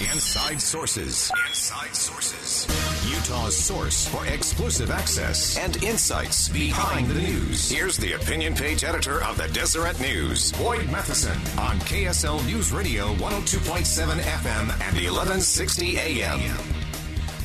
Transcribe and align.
Inside 0.00 0.60
Sources. 0.60 1.28
Inside 1.48 1.94
Sources. 1.94 2.68
Utah's 3.10 3.56
source 3.56 4.06
for 4.06 4.24
exclusive 4.26 4.92
access 4.92 5.58
and 5.58 5.82
insights 5.82 6.48
behind 6.48 7.08
the 7.08 7.20
news. 7.20 7.68
Here's 7.68 7.96
the 7.96 8.12
opinion 8.12 8.54
page 8.54 8.84
editor 8.84 9.24
of 9.24 9.36
the 9.36 9.48
Deseret 9.48 9.98
News, 10.00 10.52
Boyd 10.52 10.88
Matheson, 10.92 11.36
on 11.58 11.80
KSL 11.80 12.46
News 12.46 12.70
Radio 12.70 13.12
102.7 13.16 14.20
FM 14.20 14.62
and 14.70 14.94
1160 14.94 15.98
AM. 15.98 16.56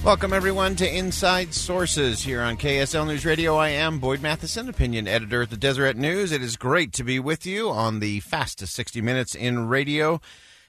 Welcome, 0.04 0.32
everyone, 0.32 0.76
to 0.76 0.96
Inside 0.96 1.56
Sources 1.56 2.22
here 2.22 2.42
on 2.42 2.58
KSL 2.58 3.08
News 3.08 3.26
Radio. 3.26 3.56
I 3.56 3.70
am 3.70 3.98
Boyd 3.98 4.22
Matheson, 4.22 4.70
opinion 4.70 5.08
editor 5.08 5.42
at 5.42 5.50
the 5.50 5.58
Deseret 5.58 5.98
News. 5.98 6.32
It 6.32 6.44
is 6.44 6.56
great 6.56 6.94
to 6.94 7.04
be 7.04 7.20
with 7.20 7.48
you 7.48 7.72
on 7.72 8.00
the 8.00 8.20
fastest 8.20 8.76
60 8.76 9.02
minutes 9.02 9.34
in 9.34 9.68
radio. 9.68 10.22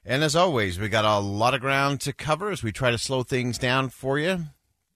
And 0.06 0.22
as 0.22 0.36
always, 0.36 0.78
we 0.78 0.88
got 0.88 1.04
a 1.04 1.18
lot 1.18 1.54
of 1.54 1.60
ground 1.60 2.00
to 2.02 2.12
cover 2.12 2.50
as 2.50 2.62
we 2.62 2.72
try 2.72 2.90
to 2.90 2.98
slow 2.98 3.22
things 3.22 3.56
down 3.56 3.88
for 3.88 4.18
you 4.18 4.44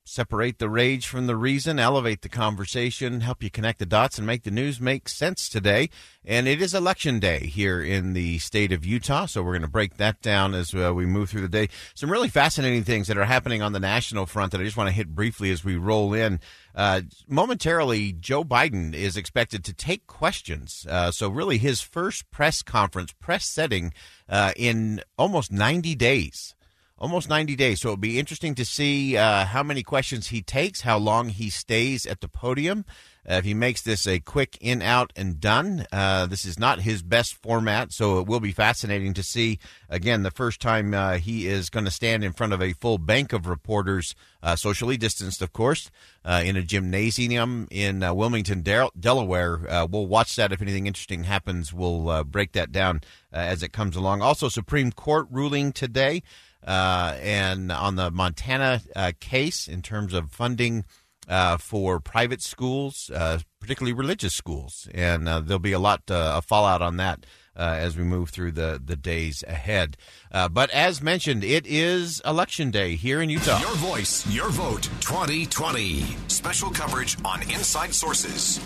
separate 0.09 0.59
the 0.59 0.69
rage 0.69 1.07
from 1.07 1.27
the 1.27 1.37
reason, 1.37 1.79
elevate 1.79 2.23
the 2.23 2.29
conversation, 2.29 3.21
help 3.21 3.43
you 3.43 3.51
connect 3.51 3.79
the 3.79 3.87
dots, 3.87 4.19
and 4.19 4.27
make 4.27 4.43
the 4.43 4.51
news 4.51 4.81
make 4.81 5.09
sense 5.09 5.49
today. 5.49 5.91
And 6.25 6.49
it 6.49 6.61
is 6.61 6.75
election 6.75 7.21
day 7.21 7.47
here 7.47 7.83
in 7.83 8.13
the 8.13 8.39
state 8.39 8.73
of 8.73 8.85
Utah, 8.85 9.27
so 9.27 9.43
we're 9.43 9.53
going 9.53 9.63
to 9.63 9.69
break 9.69 9.97
that 9.99 10.21
down 10.21 10.55
as 10.55 10.75
uh, 10.75 10.93
we 10.95 11.07
move 11.07 11.31
through 11.31 11.43
the 11.43 11.49
day. 11.49 11.69
Some 11.95 12.11
really 12.11 12.29
fascinating 12.29 12.85
things 12.85 13.07
that 13.09 13.19
are 13.19 13.25
happening 13.25 13.63
on 13.63 13.73
the 13.73 13.81
national 13.81 14.27
front 14.27 14.53
that 14.53 14.61
I 14.61 14.65
just 14.65 14.77
want 14.77 14.89
to 14.89 14.95
hit 14.95 15.15
briefly 15.15 15.51
as 15.51 15.65
we 15.65 15.77
roll 15.77 16.15
in. 16.15 16.41
Uh, 16.75 17.03
momentarily, 17.27 18.13
Joe 18.13 18.45
Biden 18.45 18.95
is 18.95 19.17
expected 19.17 19.65
to 19.65 19.75
take 19.75 20.07
questions. 20.07 20.87
Uh, 20.89 21.11
so, 21.11 21.29
really, 21.29 21.59
his 21.59 21.81
first 21.81 22.31
press 22.31 22.63
conference, 22.63 23.13
press 23.21 23.45
setting 23.45 23.93
uh, 24.29 24.53
in 24.57 25.03
almost 25.17 25.53
90 25.53 25.95
days 25.95 26.55
almost 26.99 27.29
90 27.29 27.57
days. 27.57 27.81
So 27.81 27.89
it'll 27.89 27.97
be 27.97 28.19
interesting 28.19 28.55
to 28.57 28.65
see 28.65 29.17
uh, 29.17 29.45
how 29.47 29.63
many 29.63 29.83
questions 29.83 30.29
he 30.29 30.43
takes, 30.43 30.83
how 30.83 30.99
long 30.99 31.29
he 31.29 31.51
stays 31.51 32.07
at 32.07 32.21
the 32.21 32.29
podium. 32.29 32.85
Uh, 33.29 33.35
if 33.35 33.45
he 33.45 33.53
makes 33.53 33.83
this 33.83 34.07
a 34.07 34.21
quick 34.21 34.57
in, 34.59 34.81
out, 34.81 35.13
and 35.15 35.39
done, 35.39 35.85
uh, 35.93 36.25
this 36.25 36.47
is 36.47 36.59
not 36.59 36.81
his 36.81 37.03
best 37.03 37.35
format. 37.35 37.93
So 37.93 38.21
it 38.21 38.27
will 38.27 38.41
be 38.41 38.53
fascinating 38.53 39.13
to 39.15 39.23
see, 39.23 39.59
again, 39.91 40.23
the 40.23 40.31
first 40.31 40.61
time 40.63 40.95
uh, 40.95 41.19
he 41.19 41.47
is 41.47 41.69
going 41.69 41.85
to 41.85 41.91
stand 41.91 42.25
in 42.25 42.33
front 42.33 42.55
of 42.55 42.63
a 42.63 42.73
full 42.73 42.97
bank 42.97 43.35
of 43.35 43.47
reporters, 43.47 44.15
uh, 44.43 44.57
socially 44.57 44.97
distanced, 44.97 45.43
of 45.43 45.53
course, 45.53 45.91
uh, 46.25 46.43
in 46.43 46.57
a 46.57 46.63
gymnasium 46.63 47.69
in 47.71 48.01
Wilmington, 48.01 48.63
Del- 48.63 48.93
Delaware. 48.99 49.61
we'll 49.91 50.07
watch 50.07 50.35
that. 50.37 50.51
If 50.51 50.63
anything 50.63 50.87
interesting 50.87 51.25
happens, 51.25 51.71
we'll 51.71 52.25
break 52.25 52.53
that 52.53 52.73
down 52.73 53.03
as 53.31 53.63
it 53.63 53.75
comes 53.75 53.95
along. 53.95 54.23
Also, 54.23 54.49
Supreme 54.49 54.91
Court 54.91 55.27
ruling 55.31 55.73
today 55.73 56.23
uh, 56.67 57.17
and 57.21 57.71
on 57.73 57.97
the 57.97 58.11
Montana 58.11 58.81
uh, 58.95 59.13
case 59.21 59.69
in 59.69 59.83
terms 59.83 60.15
of 60.15 60.31
funding 60.31 60.85
uh, 61.29 61.59
for 61.59 62.01
private 62.01 62.43
schools, 62.43 63.11
uh, 63.15 63.39
particularly 63.61 63.93
religious 63.93 64.35
schools, 64.35 64.89
and 64.95 65.29
uh, 65.29 65.41
there'll 65.41 65.59
be 65.59 65.73
a 65.73 65.79
lot 65.79 66.11
of 66.11 66.45
fallout 66.45 66.81
on 66.83 66.97
that. 66.97 67.27
as 67.55 67.97
we 67.97 68.05
move 68.05 68.31
through 68.31 68.53
the, 68.53 68.81
the 68.83 68.97
days 68.97 69.45
ahead. 69.47 69.97
but 70.31 70.71
as 70.71 71.03
mentioned, 71.03 71.45
it 71.45 71.67
is 71.67 72.23
election 72.25 72.71
day 72.71 72.95
here 72.97 73.21
in 73.21 73.29
Utah. 73.29 73.61
Your 73.61 73.77
voice, 73.77 74.27
your 74.33 74.49
vote, 74.51 74.85
2020. 75.01 76.05
Special 76.29 76.71
coverage 76.71 77.17
on 77.25 77.43
Inside 77.51 77.93
Sources. 77.93 78.59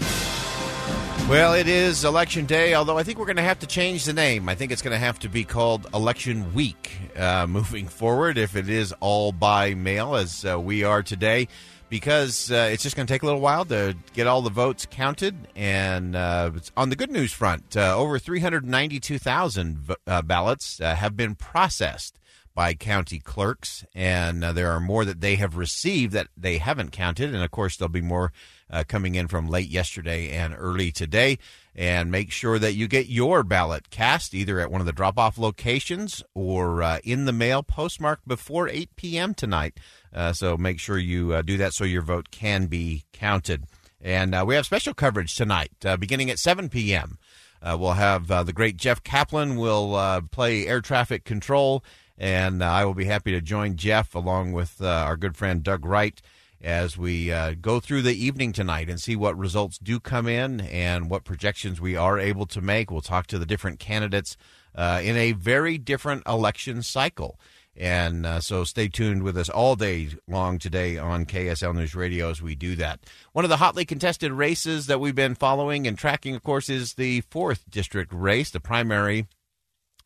Well, 1.28 1.55
it 1.55 1.66
is 1.66 2.05
election 2.05 2.44
day, 2.44 2.75
although 2.75 2.99
I 2.99 3.05
think 3.05 3.19
we're 3.19 3.25
going 3.25 3.37
to 3.37 3.43
have 3.43 3.60
to 3.60 3.66
change 3.66 4.05
the 4.05 4.12
name. 4.12 4.50
I 4.50 4.55
think 4.55 4.71
it's 4.71 4.83
going 4.83 4.93
to 4.93 4.99
have 4.99 5.19
to 5.21 5.31
be 5.31 5.44
called 5.44 5.87
election 5.94 6.53
week 6.53 6.99
uh, 7.16 7.47
moving 7.49 7.87
forward 7.88 8.37
if 8.37 8.55
it 8.55 8.69
is 8.69 8.93
all 9.00 9.33
by 9.33 9.72
mail 9.72 10.15
as 10.15 10.44
uh, 10.44 10.60
we 10.60 10.84
are 10.84 11.03
today, 11.03 11.49
because 11.88 12.53
uh, 12.53 12.69
it's 12.71 12.83
just 12.83 12.97
going 12.97 13.06
to 13.06 13.12
take 13.12 13.22
a 13.22 13.27
little 13.27 13.41
while 13.41 13.65
to 13.65 13.97
get 14.12 14.27
all 14.27 14.43
the 14.43 14.50
votes 14.50 14.87
counted. 14.91 15.34
And 15.56 16.15
uh, 16.15 16.50
on 16.77 16.91
the 16.91 16.97
good 16.97 17.10
news 17.10 17.33
front, 17.33 17.78
uh, 17.78 17.97
over 17.97 18.19
392,000 18.19 19.94
uh, 20.06 20.22
ballots 20.22 20.78
have 20.81 21.16
been 21.16 21.34
processed 21.34 22.19
by 22.54 22.75
county 22.75 23.19
clerks, 23.19 23.87
and 23.94 24.43
there 24.43 24.71
are 24.71 24.81
more 24.81 25.06
that 25.06 25.22
they 25.22 25.37
have 25.37 25.56
received 25.56 26.12
that 26.12 26.28
they 26.37 26.59
haven't 26.59 26.93
counted. 26.93 27.34
And 27.34 27.43
of 27.43 27.50
course, 27.50 27.78
there'll 27.78 27.89
be 27.89 28.03
more 28.03 28.33
uh, 28.72 28.84
coming 28.88 29.15
in 29.15 29.28
from 29.28 29.49
late 29.49 29.69
yesterday 29.69 30.31
and 30.31 30.55
early 30.56 30.91
today. 30.91 31.38
And 31.75 32.10
make 32.10 32.31
sure 32.31 32.59
that 32.59 32.75
you 32.75 32.87
get 32.87 33.06
your 33.06 33.43
ballot 33.43 33.91
cast 33.91 34.34
either 34.34 34.60
at 34.60 34.71
one 34.71 34.81
of 34.81 34.87
the 34.87 34.93
drop 34.93 35.19
off 35.19 35.38
locations 35.38 36.22
or 36.34 36.83
uh, 36.83 36.99
in 37.05 37.25
the 37.25 37.33
mail 37.33 37.62
postmarked 37.62 38.27
before 38.28 38.69
8 38.69 38.94
p.m. 38.97 39.34
tonight. 39.34 39.78
Uh, 40.12 40.33
so 40.33 40.56
make 40.56 40.78
sure 40.78 40.99
you 40.99 41.33
uh, 41.33 41.43
do 41.43 41.56
that 41.56 41.72
so 41.72 41.84
your 41.84 42.03
vote 42.03 42.31
can 42.31 42.66
be 42.66 43.05
counted. 43.12 43.65
And 44.03 44.34
uh, 44.34 44.44
we 44.47 44.55
have 44.55 44.66
special 44.66 44.93
coverage 44.93 45.34
tonight 45.34 45.72
uh, 45.84 45.97
beginning 45.97 46.28
at 46.28 46.39
7 46.39 46.69
p.m. 46.69 47.19
we'll 47.62 47.93
have 47.93 48.27
the 48.27 48.53
great 48.53 48.77
Jeff 48.77 49.03
Caplan 49.03 49.56
will 49.59 50.22
play 50.31 50.66
air 50.66 50.81
traffic 50.81 51.25
control. 51.25 51.83
And 52.19 52.62
I 52.62 52.84
will 52.84 52.94
be 52.94 53.06
happy 53.06 53.33
to 53.33 53.41
join 53.41 53.77
Jeff 53.77 54.15
along 54.15 54.53
with 54.53 54.83
our 54.83 55.16
good 55.16 55.37
friend 55.37 55.62
Doug 55.62 55.87
Wright 55.87 56.21
as 56.62 56.96
we 56.96 57.32
uh, 57.32 57.54
go 57.60 57.80
through 57.80 58.02
the 58.02 58.14
evening 58.14 58.52
tonight 58.52 58.88
and 58.88 59.00
see 59.00 59.16
what 59.16 59.36
results 59.36 59.78
do 59.78 59.98
come 59.98 60.28
in 60.28 60.60
and 60.60 61.10
what 61.10 61.24
projections 61.24 61.80
we 61.80 61.96
are 61.96 62.18
able 62.18 62.46
to 62.46 62.60
make. 62.60 62.90
We'll 62.90 63.00
talk 63.00 63.26
to 63.28 63.38
the 63.38 63.46
different 63.46 63.80
candidates 63.80 64.36
uh, 64.74 65.00
in 65.02 65.16
a 65.16 65.32
very 65.32 65.76
different 65.76 66.22
election 66.26 66.82
cycle. 66.82 67.38
And 67.74 68.26
uh, 68.26 68.40
so 68.40 68.64
stay 68.64 68.88
tuned 68.88 69.22
with 69.22 69.36
us 69.36 69.48
all 69.48 69.76
day 69.76 70.10
long 70.28 70.58
today 70.58 70.98
on 70.98 71.24
KSL 71.24 71.74
News 71.74 71.94
Radio 71.94 72.30
as 72.30 72.42
we 72.42 72.54
do 72.54 72.76
that. 72.76 73.00
One 73.32 73.44
of 73.44 73.48
the 73.48 73.56
hotly 73.56 73.84
contested 73.84 74.30
races 74.30 74.86
that 74.86 75.00
we've 75.00 75.14
been 75.14 75.34
following 75.34 75.86
and 75.86 75.96
tracking, 75.98 76.34
of 76.36 76.42
course, 76.42 76.68
is 76.68 76.94
the 76.94 77.22
4th 77.22 77.62
District 77.70 78.12
race, 78.12 78.50
the 78.50 78.60
primary 78.60 79.26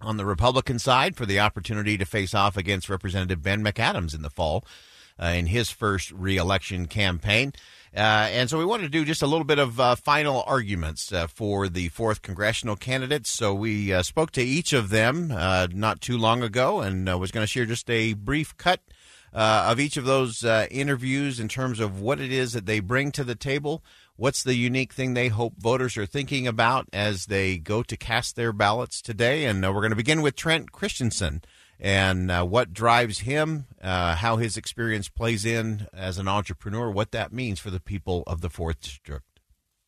on 0.00 0.16
the 0.16 0.26
Republican 0.26 0.78
side 0.78 1.16
for 1.16 1.26
the 1.26 1.40
opportunity 1.40 1.98
to 1.98 2.04
face 2.04 2.34
off 2.34 2.56
against 2.56 2.88
Representative 2.88 3.42
Ben 3.42 3.64
McAdams 3.64 4.14
in 4.14 4.22
the 4.22 4.30
fall 4.30 4.64
uh, 5.21 5.27
in 5.27 5.47
his 5.47 5.71
first 5.71 6.10
reelection 6.12 6.87
campaign. 6.87 7.53
Uh, 7.97 8.28
and 8.31 8.50
so 8.50 8.59
we 8.59 8.65
wanted 8.66 8.82
to 8.82 8.88
do 8.91 9.06
just 9.06 9.22
a 9.22 9.27
little 9.27 9.44
bit 9.44 9.59
of 9.59 9.81
uh, 9.81 9.94
final 9.94 10.44
arguments 10.47 11.12
uh, 11.12 11.27
for 11.27 11.66
the 11.69 11.88
fourth 11.88 12.21
congressional 12.21 12.77
candidates. 12.77 13.31
So 13.31 13.54
we 13.54 13.93
uh, 13.93 14.03
spoke 14.03 14.32
to 14.32 14.43
each 14.43 14.75
of 14.75 14.91
them 14.91 15.32
uh, 15.34 15.69
not 15.72 16.03
too 16.03 16.19
long 16.19 16.43
ago 16.43 16.81
and 16.81 17.06
was 17.19 17.31
going 17.31 17.43
to 17.43 17.50
share 17.50 17.65
just 17.65 17.88
a 17.88 18.12
brief 18.12 18.56
cut 18.59 18.81
of 19.32 19.81
each 19.81 19.97
of 19.97 20.04
those 20.04 20.44
interviews 20.44 21.38
in 21.41 21.48
terms 21.48 21.78
of 21.78 22.00
what 22.00 22.21
it 22.21 22.33
is 22.33 22.54
that 22.54 22.65
they 22.66 22.81
bring 22.81 23.12
to 23.12 23.25
the 23.25 23.34
table. 23.34 23.83
What's 24.16 24.43
the 24.43 24.54
unique 24.54 24.94
thing 24.94 25.12
they 25.12 25.28
hope 25.28 25.59
voters 25.59 25.98
are 25.98 26.06
thinking 26.06 26.47
about 26.47 26.88
as 26.93 27.27
they 27.27 27.59
go 27.59 27.83
to 27.83 27.97
cast 27.98 28.34
their 28.34 28.53
ballots 28.53 29.03
today? 29.03 29.44
And 29.44 29.62
we're 29.62 29.83
going 29.83 29.91
to 29.91 29.97
begin 29.97 30.22
with 30.22 30.37
Trent 30.37 30.72
Christensen 30.72 31.43
and 31.78 32.31
uh, 32.31 32.44
what 32.44 32.72
drives 32.72 33.20
him, 33.20 33.66
uh, 33.83 34.15
how 34.16 34.36
his 34.36 34.56
experience 34.56 35.09
plays 35.09 35.45
in 35.45 35.86
as 35.92 36.18
an 36.18 36.28
entrepreneur, 36.28 36.91
what 36.91 37.12
that 37.12 37.33
means 37.33 37.59
for 37.59 37.71
the 37.71 37.80
people 37.80 38.22
of 38.27 38.41
the 38.41 38.50
Fourth 38.50 38.80
District. 38.80 39.24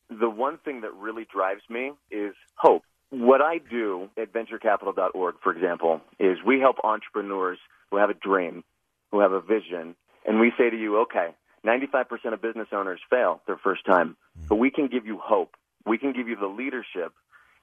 The 0.09 0.29
one 0.29 0.57
thing 0.57 0.81
that 0.81 0.93
really 0.93 1.25
drives 1.31 1.61
me 1.69 1.91
is 2.11 2.33
hope. 2.55 2.83
What 3.11 3.41
I 3.41 3.57
do 3.57 4.09
at 4.17 4.31
venturecapital.org, 4.33 5.35
for 5.43 5.51
example, 5.51 6.01
is 6.19 6.37
we 6.45 6.59
help 6.59 6.77
entrepreneurs 6.83 7.57
who 7.89 7.97
have 7.97 8.09
a 8.09 8.13
dream, 8.13 8.63
who 9.11 9.19
have 9.19 9.31
a 9.31 9.41
vision, 9.41 9.95
and 10.25 10.39
we 10.39 10.51
say 10.57 10.69
to 10.69 10.77
you, 10.77 10.99
okay, 11.01 11.29
95% 11.65 12.33
of 12.33 12.41
business 12.41 12.67
owners 12.71 12.99
fail 13.09 13.41
their 13.47 13.57
first 13.57 13.85
time, 13.85 14.15
but 14.47 14.55
we 14.55 14.69
can 14.71 14.87
give 14.87 15.05
you 15.05 15.17
hope. 15.17 15.55
We 15.85 15.97
can 15.97 16.13
give 16.13 16.27
you 16.27 16.35
the 16.35 16.47
leadership 16.47 17.13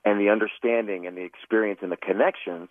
and 0.04 0.20
the 0.20 0.30
understanding 0.30 1.06
and 1.06 1.16
the 1.16 1.22
experience 1.22 1.80
and 1.82 1.92
the 1.92 1.96
connections 1.96 2.68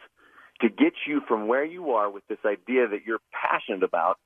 to 0.62 0.70
get 0.70 0.94
you 1.08 1.22
from 1.28 1.48
where 1.48 1.66
you 1.66 1.92
are 1.92 2.10
with 2.10 2.26
this 2.28 2.40
idea 2.46 2.88
that 2.88 3.06
you're 3.06 3.20
passionate 3.32 3.84
about 3.84 4.18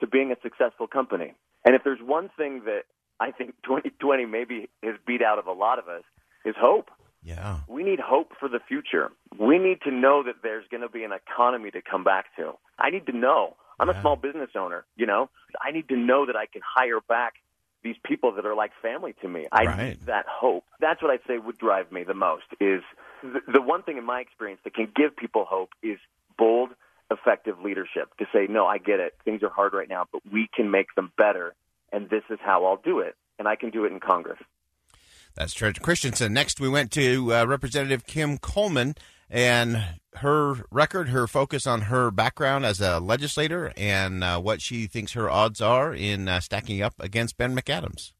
to 0.00 0.06
being 0.06 0.30
a 0.32 0.36
successful 0.42 0.86
company. 0.86 1.34
And 1.64 1.74
if 1.74 1.82
there's 1.84 2.00
one 2.02 2.30
thing 2.36 2.62
that 2.66 2.82
I 3.20 3.30
think 3.32 3.54
2020 3.64 4.26
maybe 4.26 4.68
has 4.82 4.94
beat 5.06 5.22
out 5.22 5.38
of 5.38 5.46
a 5.46 5.52
lot 5.52 5.78
of 5.78 5.88
us 5.88 6.04
is 6.44 6.54
hope. 6.58 6.90
Yeah. 7.22 7.58
We 7.68 7.82
need 7.82 7.98
hope 7.98 8.32
for 8.38 8.48
the 8.48 8.60
future. 8.68 9.10
We 9.38 9.58
need 9.58 9.80
to 9.82 9.90
know 9.90 10.22
that 10.22 10.36
there's 10.42 10.64
going 10.70 10.82
to 10.82 10.88
be 10.88 11.02
an 11.02 11.10
economy 11.12 11.70
to 11.72 11.82
come 11.82 12.04
back 12.04 12.26
to. 12.36 12.52
I 12.78 12.90
need 12.90 13.06
to 13.06 13.16
know. 13.16 13.56
I'm 13.80 13.88
Yeah. 13.88 13.98
a 13.98 14.00
small 14.02 14.16
business 14.16 14.50
owner, 14.56 14.84
you 14.96 15.06
know. 15.06 15.28
I 15.60 15.72
need 15.72 15.88
to 15.88 15.96
know 15.96 16.26
that 16.26 16.36
I 16.36 16.46
can 16.46 16.62
hire 16.64 17.00
back 17.00 17.34
these 17.82 17.96
people 18.04 18.32
that 18.32 18.44
are 18.46 18.54
like 18.54 18.72
family 18.82 19.14
to 19.22 19.28
me. 19.28 19.46
I 19.52 19.64
Right. 19.64 19.78
need 19.88 20.06
that 20.06 20.26
hope. 20.28 20.64
That's 20.80 21.00
what 21.02 21.10
I'd 21.10 21.20
say 21.26 21.38
would 21.38 21.58
drive 21.58 21.92
me 21.92 22.04
the 22.04 22.14
most 22.14 22.44
is 22.60 22.82
the, 23.22 23.40
the 23.52 23.62
one 23.62 23.82
thing 23.82 23.98
in 23.98 24.04
my 24.04 24.20
experience 24.20 24.60
that 24.64 24.74
can 24.74 24.88
give 24.94 25.16
people 25.16 25.44
hope 25.44 25.70
is 25.82 25.98
bold, 26.36 26.70
effective 27.10 27.60
leadership 27.60 28.10
to 28.18 28.26
say, 28.32 28.46
no, 28.48 28.66
I 28.66 28.78
get 28.78 29.00
it. 29.00 29.14
Things 29.24 29.42
are 29.42 29.48
hard 29.48 29.72
right 29.72 29.88
now, 29.88 30.06
but 30.12 30.22
we 30.30 30.48
can 30.54 30.70
make 30.70 30.94
them 30.94 31.12
better. 31.16 31.54
And 31.92 32.10
this 32.10 32.22
is 32.30 32.38
how 32.42 32.64
I'll 32.66 32.80
do 32.82 33.00
it. 33.00 33.16
And 33.38 33.48
I 33.48 33.56
can 33.56 33.70
do 33.70 33.84
it 33.84 33.92
in 33.92 34.00
Congress. 34.00 34.38
That's 35.34 35.54
Trent 35.54 35.80
Christensen. 35.80 36.32
Next, 36.32 36.58
we 36.60 36.68
went 36.68 36.90
to 36.92 37.32
uh, 37.32 37.44
Representative 37.46 38.06
Kim 38.06 38.38
Coleman 38.38 38.96
and 39.30 39.84
her 40.16 40.64
record, 40.70 41.10
her 41.10 41.26
focus 41.26 41.66
on 41.66 41.82
her 41.82 42.10
background 42.10 42.64
as 42.64 42.80
a 42.80 42.98
legislator, 42.98 43.72
and 43.76 44.24
uh, 44.24 44.40
what 44.40 44.60
she 44.60 44.86
thinks 44.86 45.12
her 45.12 45.30
odds 45.30 45.60
are 45.60 45.94
in 45.94 46.28
uh, 46.28 46.40
stacking 46.40 46.82
up 46.82 46.94
against 46.98 47.36
Ben 47.36 47.54
McAdams. 47.54 48.12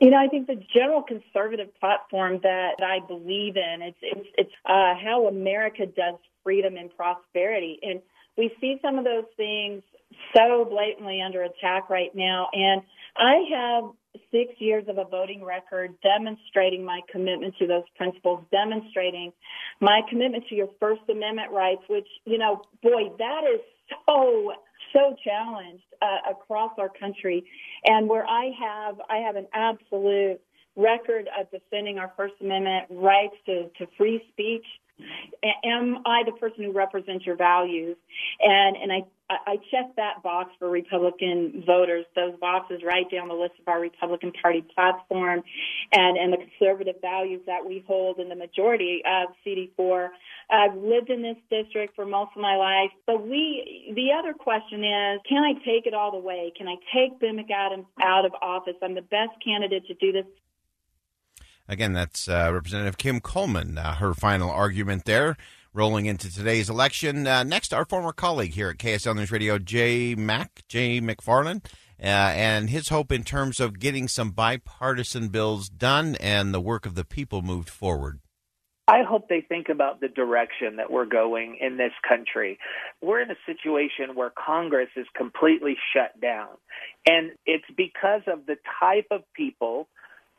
You 0.00 0.10
know, 0.10 0.18
I 0.18 0.26
think 0.26 0.48
the 0.48 0.60
general 0.74 1.02
conservative 1.02 1.68
platform 1.78 2.40
that 2.42 2.76
I 2.82 2.98
believe 3.06 3.56
in 3.56 3.82
it's 3.82 3.98
it's 4.02 4.28
it's 4.36 4.52
uh, 4.66 4.94
how 5.02 5.28
America 5.28 5.86
does 5.86 6.16
freedom 6.42 6.76
and 6.76 6.94
prosperity, 6.96 7.78
and 7.82 8.00
we 8.36 8.52
see 8.60 8.78
some 8.82 8.98
of 8.98 9.04
those 9.04 9.24
things 9.36 9.82
so 10.36 10.64
blatantly 10.64 11.20
under 11.20 11.42
attack 11.42 11.90
right 11.90 12.14
now. 12.14 12.48
And 12.52 12.82
I 13.16 13.34
have 13.52 13.84
six 14.34 14.52
years 14.58 14.84
of 14.88 14.98
a 14.98 15.04
voting 15.04 15.44
record 15.44 15.94
demonstrating 16.02 16.84
my 16.84 17.00
commitment 17.10 17.54
to 17.60 17.66
those 17.68 17.84
principles, 17.96 18.44
demonstrating 18.50 19.32
my 19.80 20.00
commitment 20.10 20.44
to 20.48 20.56
your 20.56 20.68
First 20.80 21.02
Amendment 21.08 21.52
rights, 21.52 21.82
which 21.88 22.08
you 22.24 22.38
know, 22.38 22.62
boy, 22.82 23.10
that 23.18 23.42
is 23.54 23.60
so 24.06 24.52
so 24.92 25.14
challenged 25.24 25.84
uh, 26.02 26.32
across 26.32 26.72
our 26.78 26.88
country 26.88 27.44
and 27.84 28.08
where 28.08 28.26
I 28.26 28.50
have 28.60 28.96
I 29.08 29.18
have 29.18 29.36
an 29.36 29.46
absolute 29.54 30.40
record 30.76 31.28
of 31.38 31.50
defending 31.50 31.98
our 31.98 32.12
First 32.16 32.34
Amendment 32.40 32.86
rights 32.90 33.36
to, 33.46 33.70
to 33.78 33.86
free 33.96 34.20
speech. 34.32 34.66
Am 35.64 35.98
I 36.06 36.22
the 36.24 36.32
person 36.32 36.64
who 36.64 36.72
represents 36.72 37.26
your 37.26 37.36
values? 37.36 37.96
And 38.40 38.76
and 38.76 38.92
I 38.92 39.02
I 39.30 39.56
check 39.70 39.96
that 39.96 40.22
box 40.22 40.50
for 40.58 40.68
Republican 40.68 41.64
voters. 41.66 42.04
Those 42.14 42.38
boxes 42.38 42.82
right 42.84 43.10
down 43.10 43.28
the 43.28 43.34
list 43.34 43.54
of 43.60 43.66
our 43.66 43.80
Republican 43.80 44.32
Party 44.40 44.64
platform, 44.74 45.42
and 45.92 46.16
and 46.16 46.32
the 46.32 46.36
conservative 46.36 46.96
values 47.00 47.40
that 47.46 47.64
we 47.66 47.84
hold 47.86 48.18
in 48.18 48.28
the 48.28 48.36
majority 48.36 49.02
of 49.04 49.34
CD4. 49.44 50.08
I've 50.50 50.76
lived 50.76 51.10
in 51.10 51.22
this 51.22 51.38
district 51.50 51.96
for 51.96 52.04
most 52.04 52.30
of 52.36 52.42
my 52.42 52.56
life, 52.56 52.90
but 53.06 53.26
we. 53.26 53.92
The 53.94 54.12
other 54.18 54.34
question 54.34 54.84
is, 54.84 55.20
can 55.28 55.42
I 55.42 55.54
take 55.64 55.86
it 55.86 55.94
all 55.94 56.12
the 56.12 56.18
way? 56.18 56.52
Can 56.56 56.68
I 56.68 56.76
take 56.94 57.18
Ben 57.18 57.36
McAdams 57.36 57.86
out 58.02 58.26
of 58.26 58.32
office? 58.40 58.74
I'm 58.82 58.94
the 58.94 59.02
best 59.02 59.32
candidate 59.44 59.86
to 59.86 59.94
do 59.94 60.12
this. 60.12 60.26
Again, 61.68 61.94
that's 61.94 62.28
uh, 62.28 62.50
Representative 62.52 62.98
Kim 62.98 63.20
Coleman, 63.20 63.78
uh, 63.78 63.94
her 63.94 64.12
final 64.12 64.50
argument 64.50 65.06
there, 65.06 65.36
rolling 65.72 66.04
into 66.04 66.32
today's 66.32 66.68
election. 66.68 67.26
Uh, 67.26 67.42
next, 67.42 67.72
our 67.72 67.86
former 67.86 68.12
colleague 68.12 68.52
here 68.52 68.68
at 68.68 68.76
KSL 68.76 69.16
News 69.16 69.32
Radio, 69.32 69.58
Jay 69.58 70.14
Mack, 70.14 70.62
Jay 70.68 71.00
McFarland, 71.00 71.64
uh, 71.98 72.04
and 72.04 72.68
his 72.68 72.90
hope 72.90 73.10
in 73.10 73.24
terms 73.24 73.60
of 73.60 73.78
getting 73.78 74.08
some 74.08 74.30
bipartisan 74.30 75.28
bills 75.28 75.70
done 75.70 76.16
and 76.20 76.52
the 76.52 76.60
work 76.60 76.84
of 76.84 76.96
the 76.96 77.04
people 77.04 77.40
moved 77.40 77.70
forward. 77.70 78.20
I 78.86 79.02
hope 79.02 79.30
they 79.30 79.40
think 79.40 79.70
about 79.70 80.00
the 80.00 80.08
direction 80.08 80.76
that 80.76 80.90
we're 80.90 81.06
going 81.06 81.56
in 81.58 81.78
this 81.78 81.92
country. 82.06 82.58
We're 83.00 83.22
in 83.22 83.30
a 83.30 83.36
situation 83.46 84.14
where 84.14 84.30
Congress 84.30 84.90
is 84.96 85.06
completely 85.16 85.76
shut 85.94 86.20
down. 86.20 86.48
And 87.06 87.30
it's 87.46 87.64
because 87.74 88.20
of 88.26 88.44
the 88.44 88.56
type 88.78 89.06
of 89.10 89.22
people 89.34 89.88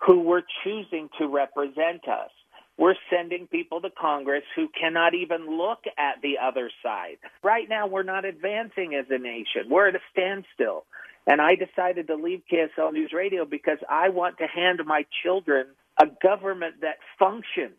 who 0.05 0.21
we're 0.21 0.43
choosing 0.63 1.09
to 1.19 1.27
represent 1.27 2.07
us. 2.07 2.29
We're 2.77 2.95
sending 3.09 3.47
people 3.47 3.81
to 3.81 3.89
Congress 3.89 4.43
who 4.55 4.67
cannot 4.79 5.13
even 5.13 5.57
look 5.57 5.79
at 5.97 6.21
the 6.21 6.35
other 6.43 6.69
side. 6.83 7.17
Right 7.43 7.69
now, 7.69 7.87
we're 7.87 8.03
not 8.03 8.25
advancing 8.25 8.95
as 8.95 9.05
a 9.09 9.17
nation. 9.17 9.69
We're 9.69 9.89
at 9.89 9.95
a 9.95 9.99
standstill. 10.11 10.85
And 11.25 11.41
I 11.41 11.55
decided 11.55 12.07
to 12.07 12.15
leave 12.15 12.41
KSL 12.51 12.93
News 12.93 13.11
Radio 13.13 13.45
because 13.45 13.79
I 13.89 14.09
want 14.09 14.37
to 14.39 14.45
hand 14.45 14.81
my 14.85 15.05
children 15.23 15.67
a 15.99 16.05
government 16.21 16.81
that 16.81 16.97
functions 17.17 17.77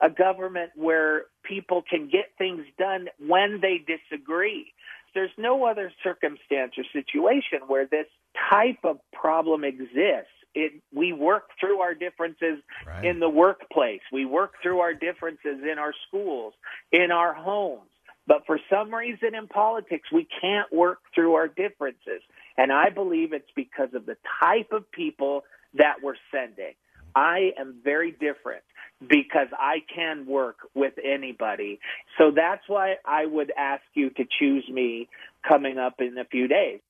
a 0.00 0.10
government 0.10 0.70
where 0.76 1.24
people 1.42 1.82
can 1.88 2.08
get 2.08 2.26
things 2.38 2.64
done 2.78 3.08
when 3.18 3.60
they 3.60 3.78
disagree. 3.78 4.72
There's 5.14 5.30
no 5.38 5.64
other 5.64 5.90
circumstance 6.04 6.72
or 6.76 6.84
situation 6.92 7.60
where 7.66 7.86
this 7.86 8.06
type 8.50 8.80
of 8.84 8.98
problem 9.12 9.64
exists. 9.64 10.35
It, 10.56 10.72
we 10.92 11.12
work 11.12 11.50
through 11.60 11.80
our 11.80 11.94
differences 11.94 12.58
Right. 12.86 13.04
in 13.04 13.20
the 13.20 13.28
workplace. 13.28 14.00
We 14.10 14.24
work 14.24 14.54
through 14.62 14.80
our 14.80 14.94
differences 14.94 15.58
in 15.70 15.78
our 15.78 15.92
schools, 16.08 16.54
in 16.90 17.10
our 17.10 17.34
homes. 17.34 17.90
But 18.26 18.44
for 18.46 18.58
some 18.70 18.92
reason 18.92 19.34
in 19.34 19.46
politics, 19.48 20.10
we 20.10 20.26
can't 20.40 20.72
work 20.72 20.98
through 21.14 21.34
our 21.34 21.46
differences. 21.46 22.22
And 22.56 22.72
I 22.72 22.88
believe 22.88 23.32
it's 23.32 23.50
because 23.54 23.90
of 23.94 24.06
the 24.06 24.16
type 24.40 24.72
of 24.72 24.90
people 24.90 25.44
that 25.74 25.96
we're 26.02 26.16
sending. 26.32 26.74
I 27.14 27.52
am 27.58 27.76
very 27.84 28.10
different 28.10 28.62
because 29.06 29.48
I 29.52 29.82
can 29.94 30.26
work 30.26 30.56
with 30.74 30.94
anybody. 31.04 31.80
So 32.18 32.30
that's 32.34 32.62
why 32.66 32.96
I 33.04 33.26
would 33.26 33.52
ask 33.56 33.82
you 33.94 34.10
to 34.10 34.24
choose 34.38 34.66
me 34.68 35.08
coming 35.46 35.76
up 35.78 36.00
in 36.00 36.16
a 36.18 36.24
few 36.24 36.48
days. 36.48 36.80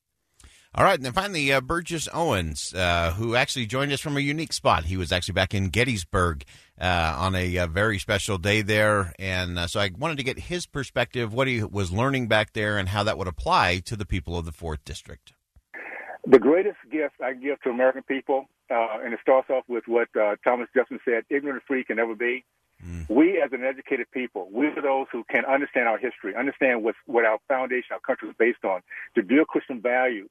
All 0.78 0.84
right, 0.84 0.96
and 0.96 1.06
then 1.06 1.14
finally, 1.14 1.50
uh, 1.54 1.62
Burgess 1.62 2.06
Owens, 2.12 2.74
uh, 2.74 3.12
who 3.12 3.34
actually 3.34 3.64
joined 3.64 3.92
us 3.92 4.00
from 4.00 4.18
a 4.18 4.20
unique 4.20 4.52
spot. 4.52 4.84
He 4.84 4.98
was 4.98 5.10
actually 5.10 5.32
back 5.32 5.54
in 5.54 5.70
Gettysburg 5.70 6.44
uh, 6.78 7.16
on 7.16 7.34
a, 7.34 7.56
uh 7.56 7.66
very 7.66 7.98
special 7.98 8.36
day 8.36 8.60
there, 8.60 9.14
and 9.18 9.58
uh, 9.58 9.68
so 9.68 9.80
I 9.80 9.90
wanted 9.96 10.18
to 10.18 10.22
get 10.22 10.38
his 10.38 10.66
perspective, 10.66 11.32
what 11.32 11.48
he 11.48 11.62
was 11.62 11.92
learning 11.92 12.28
back 12.28 12.52
there, 12.52 12.76
and 12.76 12.90
how 12.90 13.02
that 13.04 13.16
would 13.16 13.26
apply 13.26 13.78
to 13.86 13.96
the 13.96 14.04
people 14.04 14.36
of 14.36 14.44
the 14.44 14.52
Fourth 14.52 14.84
District. 14.84 15.32
The 16.26 16.38
greatest 16.38 16.76
gift 16.92 17.14
I 17.24 17.32
give 17.32 17.58
to 17.62 17.70
American 17.70 18.02
people, 18.02 18.44
uh, 18.70 18.98
and 19.02 19.14
it 19.14 19.20
starts 19.22 19.48
off 19.48 19.64
with 19.68 19.84
what 19.86 20.08
uh, 20.14 20.36
Thomas 20.44 20.68
Jefferson 20.74 21.00
said: 21.06 21.24
"Ignorant 21.30 21.62
free 21.66 21.84
can 21.84 21.96
never 21.96 22.14
be." 22.14 22.44
We, 23.08 23.40
as 23.40 23.50
an 23.52 23.64
educated 23.64 24.10
people, 24.10 24.50
we 24.52 24.66
are 24.66 24.82
those 24.82 25.06
who 25.10 25.24
can 25.30 25.46
understand 25.46 25.88
our 25.88 25.96
history, 25.96 26.34
understand 26.36 26.82
what 26.82 26.96
what 27.06 27.24
our 27.24 27.38
foundation, 27.48 27.92
our 27.92 28.00
country 28.00 28.28
is 28.28 28.34
based 28.38 28.62
on, 28.62 28.82
to 29.14 29.22
build 29.22 29.46
Christian 29.46 29.80
values. 29.80 30.28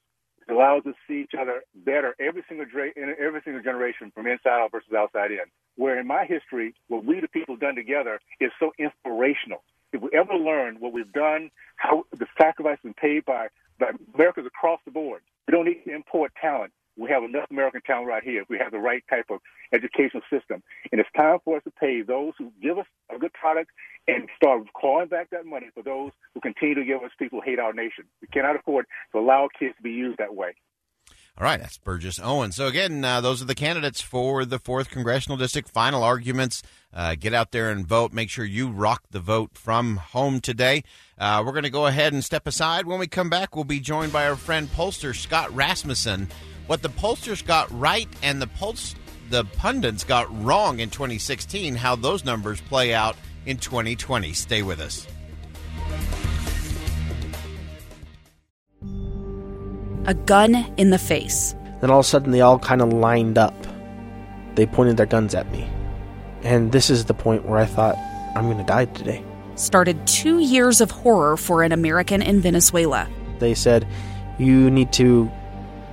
It 0.48 0.54
allows 0.54 0.86
us 0.86 0.94
to 0.94 0.96
see 1.08 1.22
each 1.22 1.34
other 1.40 1.64
better 1.74 2.16
every 2.20 2.44
single 2.48 2.66
dra- 2.66 2.92
every 2.98 3.42
single 3.44 3.64
generation, 3.64 4.12
from 4.14 4.28
inside 4.28 4.62
out 4.62 4.72
versus 4.72 4.94
outside 4.94 5.32
in. 5.32 5.46
Where 5.75 6.00
in 6.00 6.08
my 6.08 6.25
history, 6.25 6.74
what 6.88 7.04
we 7.06 7.20
the 7.20 7.28
people 7.28 7.56
done 7.58 7.75
together 7.75 8.20
is 8.40 8.52
so 8.60 8.72
inspirational. 8.78 9.64
If 9.92 10.02
we 10.02 10.10
ever 10.14 10.34
learn 10.34 10.78
what 10.80 10.94
we've 10.94 11.12
done, 11.12 11.52
how 11.78 12.06
the 12.12 12.28
sacrifice 12.38 12.78
been 12.84 12.94
paid 12.94 13.25
by 13.25 13.48
by 13.80 13.92
Americans 14.14 14.48
across 14.48 14.80
the 14.86 14.92
board, 14.92 15.22
we 15.48 15.52
don't 15.52 15.66
need 15.66 15.84
to 15.86 15.94
import 15.94 16.32
talent. 16.40 16.72
We 16.98 17.10
have 17.10 17.24
enough 17.24 17.46
American 17.52 17.82
talent 17.86 18.08
right 18.08 18.24
here. 18.24 18.44
We 18.50 18.58
have 18.58 18.72
the 18.72 18.80
right 18.80 19.04
type 19.10 19.25
of 19.30 19.40
educational 19.74 20.24
system. 20.32 20.64
And 20.92 21.02
it's 21.02 21.10
time 21.16 21.40
for 21.44 21.58
us 21.58 21.64
to 21.64 21.72
pay 21.72 22.02
those 22.02 22.34
who 22.38 22.52
give 22.62 22.78
us 22.78 22.86
a 23.14 23.20
good 23.20 23.34
product 23.34 23.72
and 24.08 24.30
start 24.36 24.64
clawing 24.75 25.08
back 25.08 25.30
that 25.32 25.46
money 25.46 25.68
for 25.74 25.84
those 25.84 26.12
who 26.34 26.42
continue 26.42 26.75
to 26.75 26.86
give 26.86 27.04
us 27.04 27.12
people 27.18 27.42
who 27.42 27.50
hate 27.50 27.60
our 27.60 27.74
nation. 27.74 28.06
We 28.22 28.28
cannot 28.28 28.56
afford 28.56 28.86
to 29.12 29.20
allow 29.20 29.50
kids 29.58 29.75
to 29.78 29.84
be 29.84 29.92
used 29.92 30.20
that 30.20 30.36
way. 30.36 30.56
All 31.38 31.44
right, 31.44 31.60
that's 31.60 31.78
Burgess 31.78 32.18
Owens. 32.18 32.56
So 32.56 32.68
again, 32.68 33.04
uh, 33.04 33.20
those 33.20 33.42
are 33.42 33.46
the 33.46 33.56
candidates 33.56 34.00
for 34.00 34.46
the 34.46 34.58
fourth 34.58 34.90
congressional 34.90 35.38
district. 35.38 35.68
Final 35.68 36.02
arguments. 36.02 36.64
Uh, 36.94 37.16
get 37.16 37.34
out 37.34 37.52
there 37.52 37.72
and 37.72 37.86
vote. 37.86 38.14
Make 38.14 38.30
sure 38.30 38.46
you 38.46 38.70
rock 38.70 39.04
the 39.12 39.20
vote 39.20 39.52
from 39.54 39.98
home 39.98 40.40
today. 40.40 40.86
Uh, 41.18 41.44
we're 41.46 41.52
going 41.52 41.64
to 41.64 41.70
go 41.70 41.88
ahead 41.88 42.14
and 42.14 42.24
step 42.24 42.48
aside. 42.48 42.86
When 42.86 43.00
we 43.00 43.08
come 43.08 43.30
back, 43.30 43.54
we'll 43.54 43.66
be 43.66 43.82
joined 43.82 44.14
by 44.14 44.30
our 44.30 44.38
friend 44.38 44.70
pollster 44.70 45.14
Scott 45.14 45.54
Rasmussen. 45.54 46.30
What 46.68 46.82
the 46.82 46.90
pollsters 46.90 47.46
got 47.46 47.68
right 47.72 48.08
and 48.24 48.42
the 48.42 48.48
pulse, 48.48 48.96
the 49.30 49.46
pundits 49.46 50.04
got 50.04 50.28
wrong 50.44 50.80
in 50.80 50.90
2016. 50.90 51.76
How 51.76 51.96
those 51.96 52.26
numbers 52.26 52.62
play 52.62 52.94
out 52.94 53.16
in 53.46 53.58
2020. 53.58 54.34
Stay 54.34 54.64
with 54.64 54.80
us. 54.80 55.08
a 60.08 60.14
gun 60.14 60.72
in 60.78 60.92
the 60.92 60.98
face. 60.98 61.56
Then 61.82 61.90
all 61.90 62.00
of 62.00 62.06
a 62.06 62.08
sudden, 62.08 62.32
they 62.32 62.42
all 62.42 62.60
kind 62.60 62.82
of 62.82 62.94
lined 62.94 63.38
up. 63.38 63.56
They 64.56 64.66
pointed 64.66 64.98
their 64.98 65.06
guns 65.06 65.36
at 65.36 65.52
me. 65.52 65.68
And 66.44 66.72
this 66.72 66.90
is 66.90 67.06
the 67.06 67.14
point 67.14 67.46
where 67.46 67.60
I 67.60 67.66
thought, 67.66 67.98
I'm 68.36 68.46
going 68.46 68.58
to 68.58 68.64
die 68.64 68.86
today. 68.86 69.24
Started 69.56 70.06
two 70.06 70.40
years 70.40 70.82
of 70.82 70.92
horror 70.92 71.38
for 71.38 71.64
an 71.64 71.72
American 71.72 72.22
in 72.22 72.40
Venezuela. 72.40 73.08
They 73.40 73.54
said, 73.54 73.88
You 74.38 74.70
need 74.70 74.94
to 74.94 75.32